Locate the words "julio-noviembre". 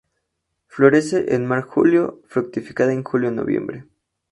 3.03-3.85